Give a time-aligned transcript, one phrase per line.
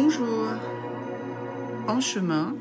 [0.00, 0.46] Bonjour.
[1.88, 2.56] En chemin,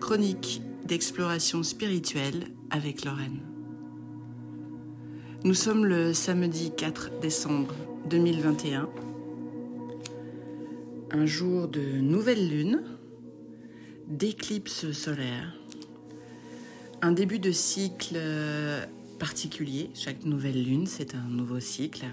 [0.00, 3.38] chronique d'exploration spirituelle avec Lorraine.
[5.44, 7.72] Nous sommes le samedi 4 décembre
[8.10, 8.88] 2021,
[11.12, 12.82] un jour de nouvelle lune,
[14.08, 15.54] d'éclipse solaire,
[17.00, 18.18] un début de cycle
[19.20, 19.90] particulier.
[19.94, 22.06] Chaque nouvelle lune, c'est un nouveau cycle.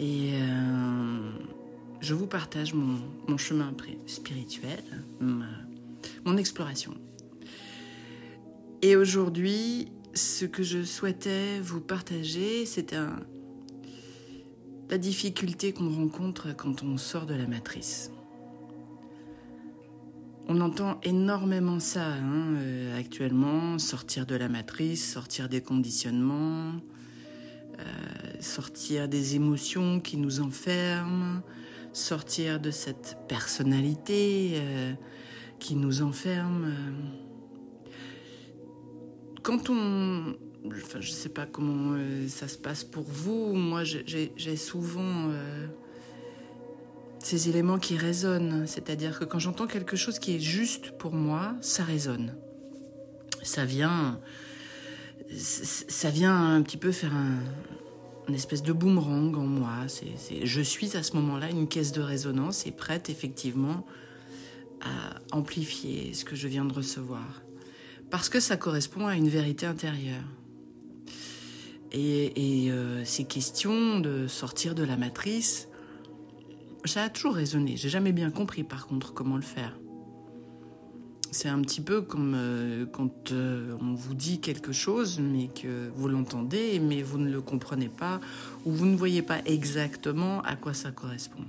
[0.00, 1.30] Et euh,
[2.02, 3.72] je vous partage mon, chemin
[4.06, 4.82] spirituel,
[5.20, 6.94] mon exploration.
[8.82, 12.94] Et aujourd'hui, ce que je souhaitais vous partager, c'est
[14.90, 18.10] la difficulté qu'on rencontre quand on sort de la matrice.
[20.48, 26.72] On entend énormément ça hein, euh, actuellement, sortir de la matrice, sortir des conditionnements,
[27.78, 27.84] euh,
[28.40, 31.42] sortir des émotions qui nous enferment,
[31.92, 34.92] sortir de cette personnalité euh,
[35.58, 36.72] qui nous enferme.
[39.42, 40.36] Quand on...
[40.66, 43.52] Enfin, je ne sais pas comment euh, ça se passe pour vous.
[43.54, 45.66] Moi, j'ai souvent euh,
[47.18, 48.66] ces éléments qui résonnent.
[48.66, 52.36] C'est-à-dire que quand j'entends quelque chose qui est juste pour moi, ça résonne.
[53.42, 54.20] Ça vient,
[55.36, 57.40] ça vient un petit peu faire un,
[58.28, 59.88] une espèce de boomerang en moi.
[59.88, 63.86] C'est, je suis à ce moment-là une caisse de résonance et prête effectivement
[64.80, 67.42] à amplifier ce que je viens de recevoir.
[68.10, 70.24] Parce que ça correspond à une vérité intérieure.
[71.92, 75.68] Et, euh, ces questions de sortir de la matrice,
[76.84, 77.76] ça a toujours résonné.
[77.76, 79.78] J'ai jamais bien compris par contre comment le faire.
[81.32, 85.88] C'est un petit peu comme euh, quand euh, on vous dit quelque chose, mais que
[85.96, 88.20] vous l'entendez, mais vous ne le comprenez pas,
[88.66, 91.44] ou vous ne voyez pas exactement à quoi ça correspond.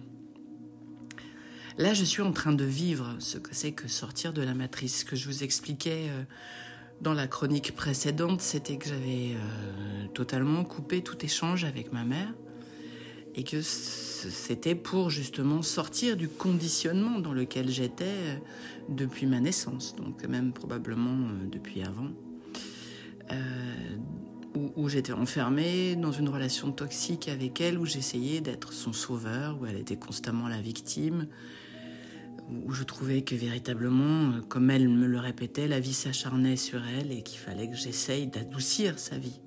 [1.77, 5.01] Là, je suis en train de vivre ce que c'est que sortir de la matrice.
[5.01, 6.23] Ce que je vous expliquais euh,
[7.01, 9.35] dans la chronique précédente, c'était que j'avais
[10.13, 12.33] totalement coupé tout échange avec ma mère
[13.35, 18.35] et que c'était pour justement sortir du conditionnement dans lequel j'étais euh,
[18.89, 22.09] depuis ma naissance, donc même probablement euh, depuis avant,
[23.31, 23.35] euh,
[24.75, 29.65] où, j'étais enfermée dans une relation toxique avec elle, où j'essayais d'être son sauveur, où
[29.65, 31.27] elle était constamment la victime,
[32.65, 37.11] où je trouvais que véritablement, comme elle me le répétait, la vie s'acharnait sur elle
[37.11, 39.39] et qu'il fallait que j'essaye d'adoucir sa vie.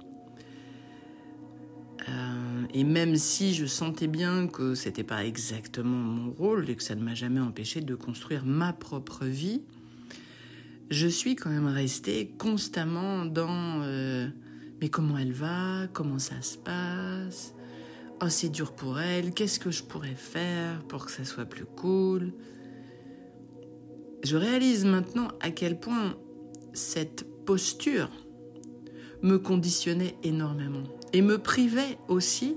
[2.79, 6.95] Et même si je sentais bien que c'était pas exactement mon rôle et que ça
[6.95, 9.63] ne m'a jamais empêché de construire ma propre vie,
[10.91, 14.29] je suis quand même restée constamment dans euh,
[14.83, 17.55] mais comment elle va, comment ça se passe,
[18.23, 21.65] oh c'est dur pour elle, qu'est-ce que je pourrais faire pour que ça soit plus
[21.65, 22.35] cool.
[24.23, 26.15] Je réalise maintenant à quel point
[26.75, 28.11] cette posture
[29.23, 30.85] me conditionnait énormément
[31.15, 32.55] et me privait aussi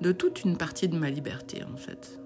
[0.00, 2.18] de toute une partie de ma liberté en fait.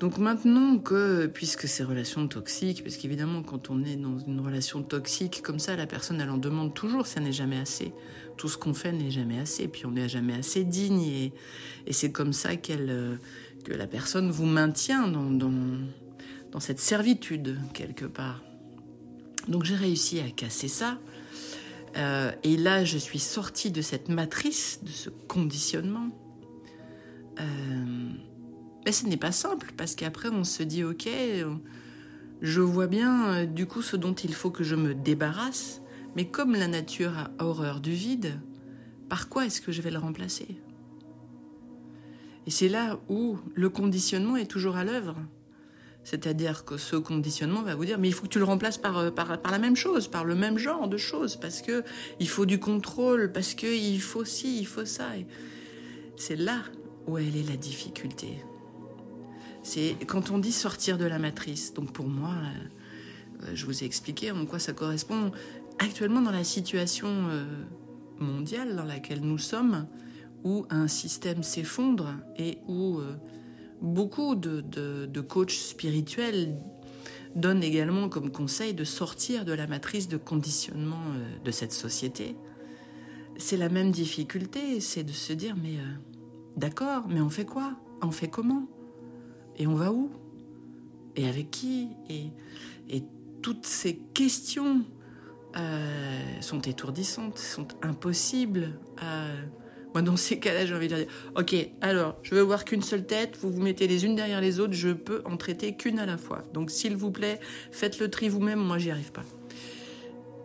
[0.00, 4.82] Donc maintenant que, puisque ces relations toxiques, parce qu'évidemment quand on est dans une relation
[4.82, 7.92] toxique comme ça, la personne elle en demande toujours, ça n'est jamais assez.
[8.38, 11.32] Tout ce qu'on fait n'est jamais assez, puis on n'est jamais assez digne, et,
[11.92, 13.16] c'est comme ça euh,
[13.62, 15.52] que la personne vous maintient dans, dans,
[16.50, 18.42] dans cette servitude quelque part.
[19.48, 20.98] Donc j'ai réussi à casser ça,
[21.96, 26.10] euh, et là, je suis sortie de cette matrice, de ce conditionnement.
[27.40, 28.12] Euh,
[28.84, 31.08] mais ce n'est pas simple, parce qu'après, on se dit, OK,
[32.40, 35.82] je vois bien euh, du coup ce dont il faut que je me débarrasse,
[36.16, 38.40] mais comme la nature a horreur du vide,
[39.08, 40.56] par quoi est-ce que je vais le remplacer?
[42.46, 45.16] Et c'est là où le conditionnement est toujours à l'œuvre.
[46.04, 48.98] C'est-à-dire que ce conditionnement va vous dire, mais il faut que tu le remplaces par,
[48.98, 51.84] euh, par, la même chose, par le même genre de choses, parce que
[52.18, 55.08] il faut du contrôle, parce qu'il faut ci, il faut ça.
[56.16, 56.58] C'est là
[57.06, 58.42] où elle est la difficulté.
[59.62, 61.74] C'est quand on dit sortir de la matrice.
[61.74, 65.32] Donc pour moi, euh, euh, je vous ai expliqué en quoi ça correspond
[65.78, 67.10] actuellement dans la situation
[68.18, 69.86] mondiale dans laquelle nous sommes,
[70.44, 73.00] où un système s'effondre et où
[73.80, 76.56] beaucoup de, coachs spirituels
[77.34, 82.36] donnent également comme conseil de sortir de la matrice de conditionnement euh, de cette société.
[83.36, 85.94] C'est la même difficulté, c'est de se dire mais euh,
[86.56, 87.76] d'accord, mais on fait quoi?
[88.02, 88.66] On fait comment?
[89.56, 90.10] Et on va où?
[91.14, 91.88] Et avec qui?
[92.08, 92.30] Et,
[93.42, 94.84] toutes ces questions
[95.56, 99.28] euh, sont étourdissantes, sont impossibles à
[99.94, 101.06] Moi, dans ces cas-là, j'ai envie de dire
[101.36, 104.60] Ok, alors, je veux voir qu'une seule tête, vous vous mettez les unes derrière les
[104.60, 106.42] autres, je peux en traiter qu'une à la fois.
[106.52, 107.40] Donc, s'il vous plaît,
[107.72, 109.24] faites le tri vous-même, moi, j'y arrive pas.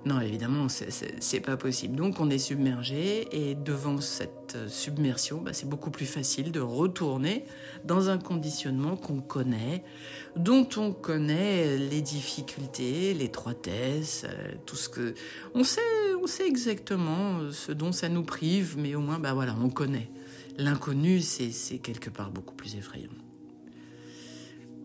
[0.06, 1.96] Non, évidemment, c'est pas possible.
[1.96, 7.44] Donc, on est submergé et devant cette submersion, bah, c'est beaucoup plus facile de retourner
[7.86, 9.84] dans un conditionnement qu'on connaît,
[10.36, 15.16] dont on connaît les difficultés, l'étroitesse, euh, tout ce que
[15.56, 15.82] on sait,
[16.26, 20.10] on sait exactement ce dont ça nous prive, mais au moins, bah voilà, on connaît.
[20.58, 23.12] L'inconnu, c'est quelque part beaucoup plus effrayant.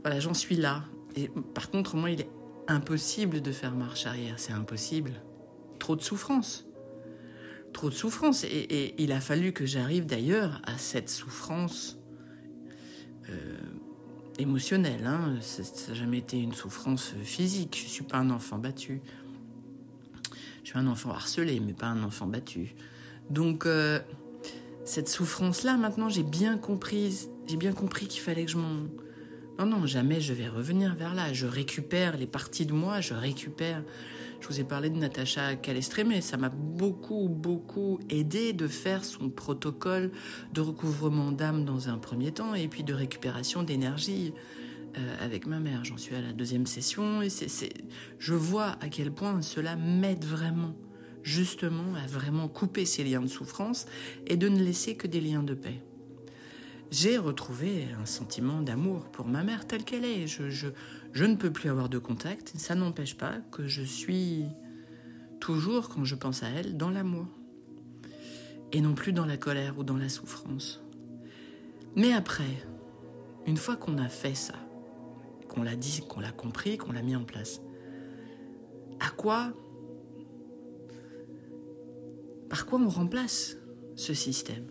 [0.02, 0.84] Voilà, j'en suis là.
[1.16, 2.28] Et par contre, moi, il est
[2.68, 5.12] impossible de faire marche arrière, c'est impossible.
[5.78, 6.66] Trop de souffrance.
[7.72, 8.44] Trop de souffrance.
[8.44, 11.96] Et, il a fallu que j'arrive d'ailleurs à cette souffrance
[13.30, 13.56] euh,
[14.38, 15.06] émotionnelle.
[15.06, 15.38] Hein.
[15.40, 17.78] Ça n'a jamais été une souffrance physique.
[17.78, 19.00] Je ne suis pas un enfant battu.
[20.62, 22.74] Je suis un enfant harcelé, mais pas un enfant battu.
[23.30, 24.00] Donc, euh,
[24.84, 28.86] cette souffrance-là, maintenant, j'ai bien compris, j'ai bien compris qu'il fallait que je m'en
[29.60, 31.34] non, non, jamais je vais revenir vers là.
[31.34, 33.82] Je récupère les parties de moi, je récupère.
[34.40, 39.28] Je vous ai parlé de Natacha Calestrémé, ça m'a beaucoup, beaucoup aidé de faire son
[39.28, 40.12] protocole
[40.54, 44.32] de recouvrement d'âme dans un premier temps et puis de récupération d'énergie
[44.96, 45.84] euh, avec ma mère.
[45.84, 47.72] J'en suis à la deuxième session et c'est,
[48.18, 50.74] je vois à quel point cela m'aide vraiment,
[51.22, 53.86] justement, à vraiment couper ces liens de souffrance
[54.26, 55.82] et de ne laisser que des liens de paix
[56.90, 60.26] j'ai retrouvé un sentiment d'amour pour ma mère telle qu'elle est.
[60.26, 60.68] Je, je,
[61.12, 62.52] je, ne peux plus avoir de contact.
[62.56, 64.44] Ça n'empêche pas que je suis
[65.38, 67.26] toujours, quand je pense à elle, dans l'amour.
[68.72, 70.82] Et non plus dans la colère ou dans la souffrance.
[71.96, 72.66] Mais après,
[73.46, 74.54] une fois qu'on a fait ça,
[75.50, 77.60] qu'on l'a dit, qu'on l'a compris, qu'on l'a mis en place,
[79.00, 79.52] à quoi
[82.48, 83.56] Par quoi on remplace
[83.96, 84.66] ce système?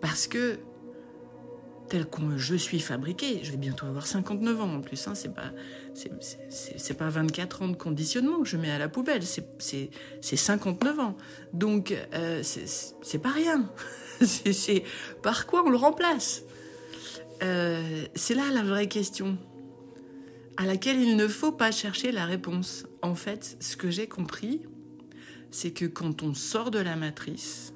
[0.00, 0.58] Parce que
[1.88, 3.40] tel que je suis fabriqué.
[3.42, 5.08] Je vais bientôt avoir 59 ans en plus.
[5.08, 5.52] Hein, c'est pas
[5.94, 9.22] c'est pas 24 ans de conditionnement que je mets à la poubelle.
[9.24, 11.16] C'est 59 ans.
[11.52, 13.70] Donc euh, c'est pas rien.
[15.22, 16.42] par quoi on le remplace?
[17.42, 19.38] Euh, c'est là la vraie question
[20.58, 22.84] à laquelle il ne faut pas chercher la réponse.
[23.00, 24.62] En fait, ce que j'ai compris,
[25.52, 27.72] c'est que quand on sort de la matrice,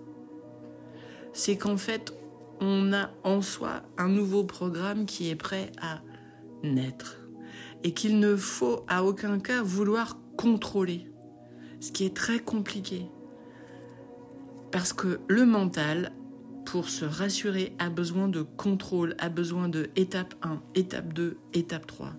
[1.32, 2.12] c'est qu'en fait,
[2.60, 6.02] on a en soi un nouveau programme qui est prêt à
[6.64, 7.18] naître
[7.84, 11.06] et qu'il ne faut à aucun cas vouloir contrôler,
[11.78, 13.06] ce qui est très compliqué.
[14.72, 16.12] Parce que le mental,
[16.66, 21.86] pour se rassurer, a besoin de contrôle, a besoin de étape 1, étape 2, étape
[21.86, 22.12] 3.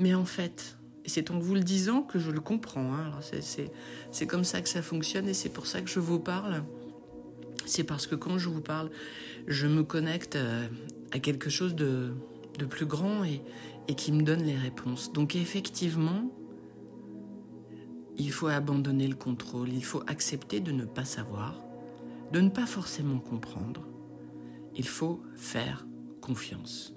[0.00, 0.76] Mais en fait,
[1.06, 3.12] c'est en vous le disant que je le comprends, hein,
[4.10, 6.64] c'est comme ça que ça fonctionne et c'est pour ça que je vous parle
[7.70, 8.90] c'est parce que quand je vous parle,
[9.46, 10.66] je me connecte euh,
[11.12, 12.12] à quelque chose de,
[12.68, 15.12] plus grand et qui me donne les réponses.
[15.12, 16.30] Donc effectivement,
[18.18, 21.62] il faut abandonner le contrôle, il faut accepter de ne pas savoir,
[22.32, 23.86] de ne pas forcément comprendre.
[24.76, 25.86] Il faut faire
[26.20, 26.92] confiance.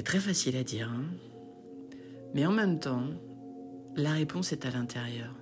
[0.00, 1.04] C'est très facile à dire, hein
[2.32, 3.04] mais en même temps,
[3.96, 5.34] la réponse est à l'intérieur.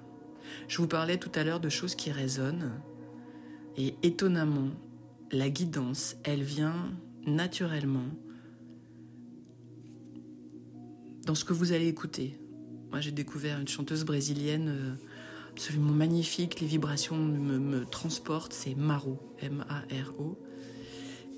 [0.66, 2.72] Je vous parlais tout à l'heure de choses qui résonnent.
[3.76, 4.70] Et étonnamment,
[5.30, 6.74] la guidance, elle vient
[7.24, 8.08] naturellement
[11.24, 12.36] dans ce que vous allez écouter.
[12.90, 14.94] Moi, j'ai découvert une chanteuse brésilienne euh,
[15.52, 16.58] absolument magnifique.
[16.58, 18.54] Les vibrations me, transportent.
[18.54, 20.36] C'est Maro, M-A-R-O.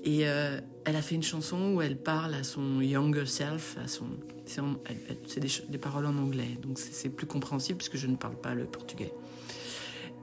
[0.03, 3.87] Et euh, elle a fait une chanson où elle parle à son younger self, à
[3.87, 4.05] son,
[4.45, 8.65] c'est des, paroles en anglais, donc c'est plus compréhensible puisque je ne parle pas le
[8.65, 9.13] portugais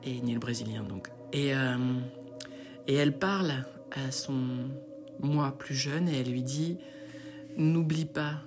[0.05, 1.09] et ni le brésilien donc.
[1.33, 1.77] Et euh,
[2.89, 3.53] et elle parle
[3.93, 4.41] à son
[5.21, 6.79] moi plus jeune et elle lui dit
[7.57, 8.43] n'oublie pas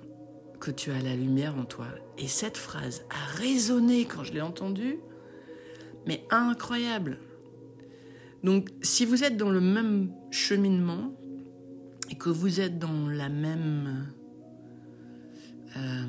[0.59, 1.87] que tu as la lumière en toi.
[2.17, 4.99] Et cette phrase a résonné quand je l'ai entendue,
[6.07, 7.19] mais incroyable.
[8.43, 11.13] Donc si vous êtes dans le même cheminement,
[12.11, 14.07] et que vous êtes dans la même
[15.77, 16.05] euh,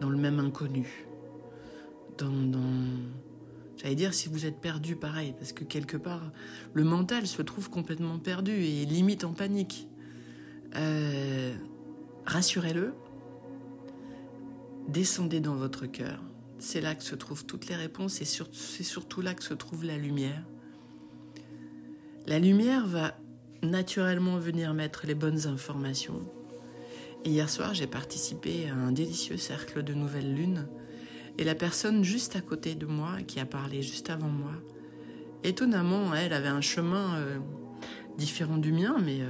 [0.00, 1.06] dans le même inconnu.
[2.18, 2.30] Dans,
[3.76, 6.30] j'allais dire si vous êtes perdu pareil parce que quelque part
[6.72, 9.88] le mental se trouve complètement perdu et limite en panique.
[10.76, 11.52] Euh,
[12.24, 12.94] rassurez-le.
[14.88, 16.22] Descendez dans votre cœur.
[16.60, 19.84] C'est là que se trouvent toutes les réponses et c'est surtout là que se trouve
[19.84, 20.44] la lumière.
[22.26, 23.18] La lumière va
[23.64, 26.20] naturellement venir mettre les bonnes informations.
[27.24, 30.66] hier soir, j'ai participé à un délicieux cercle de nouvelle lune
[31.38, 34.52] Et la personne juste à côté de moi, qui a parlé juste avant moi,
[35.42, 37.38] étonnamment, elle avait un chemin euh,
[38.18, 39.26] différent du mien, mais euh,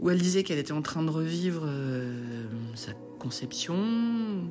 [0.00, 4.50] où elle disait qu'elle était en train de revivre euh, sa conception,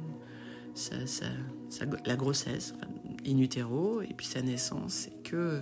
[2.06, 2.74] la grossesse,
[3.26, 5.62] in utero, et puis sa naissance, et que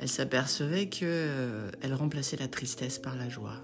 [0.00, 3.60] elle s'apercevait que elle remplaçait la tristesse par la joie.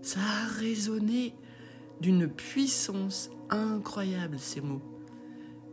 [0.00, 1.34] Ça a résonné
[2.00, 4.80] d'une puissance incroyable ces mots,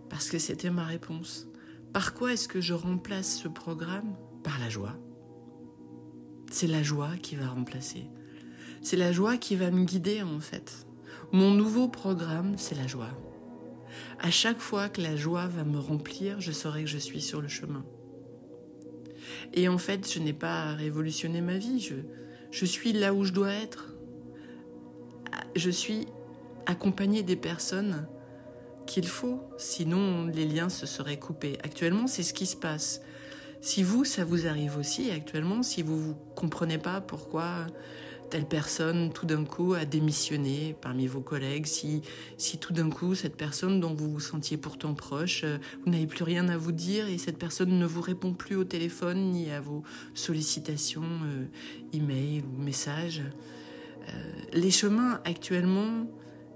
[0.10, 1.48] parce que c'était ma réponse.
[1.94, 4.14] Par quoi est-ce que je remplace ce programme?
[4.44, 4.98] Par la joie.
[6.52, 8.08] C'est la joie qui va remplacer.
[8.82, 10.86] C'est la joie qui va me guider en fait.
[11.32, 13.18] Mon nouveau programme, c'est la joie.
[14.20, 17.42] À chaque fois que la joie va me remplir, je saurai que je suis sur
[17.42, 17.86] le chemin.
[19.54, 21.96] Et en fait, je n'ai pas révolutionné ma vie, je,
[22.52, 23.94] je suis là où je dois être.
[25.56, 26.08] Je suis
[26.66, 28.08] accompagner des personnes
[28.86, 31.58] qu'il faut, sinon les liens se seraient coupés.
[31.64, 33.02] Actuellement, c'est ce qui se passe.
[33.62, 37.68] Si vous, ça vous arrive aussi actuellement, si vous ne comprenez pas pourquoi
[38.34, 42.02] telle personne tout d'un coup a démissionné parmi vos collègues, si,
[42.36, 46.08] si tout d'un coup cette personne dont vous vous sentiez pourtant proche, euh, vous n'avez
[46.08, 49.52] plus rien à vous dire et cette personne ne vous répond plus au téléphone ni
[49.52, 49.84] à vos
[50.16, 51.46] sollicitations, euh,
[51.94, 53.22] email ou messages.
[53.22, 56.08] Euh, les chemins actuellement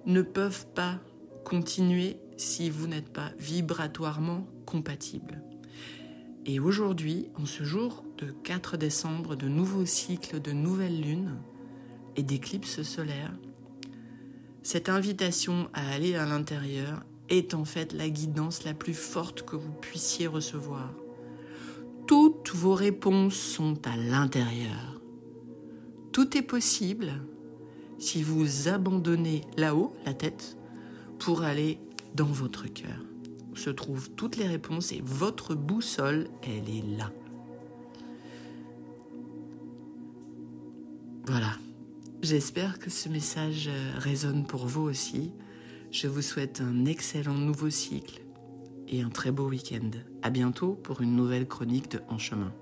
[0.07, 0.99] ne peuvent pas
[1.45, 5.43] continuer si vous n'êtes pas vibratoirement compatible.
[6.47, 11.35] Et aujourd'hui, en ce jour de 4 décembre, de nouveaux cycles de nouvelles lunes
[12.17, 13.33] et d'éclipses solaires,
[14.63, 19.55] cette invitation à aller à l'intérieur est en fait la guidance la plus forte que
[19.55, 20.91] vous puissiez recevoir.
[22.07, 25.01] Toutes vos réponses sont à l'intérieur.
[26.11, 27.13] Tout est possible
[27.99, 30.57] si vous abandonnez là-haut, la tête,
[31.19, 31.79] pour aller
[32.15, 33.05] dans votre cœur.
[33.55, 37.11] Se trouvent toutes les réponses et votre boussole, elle est là.
[41.25, 41.53] Voilà.
[42.23, 45.33] J'espère que ce message résonne pour vous aussi.
[45.91, 48.21] Je vous souhaite un excellent nouveau cycle
[48.87, 49.91] et un très beau week-end.
[50.23, 52.53] À bientôt pour une nouvelle chronique de En chemin.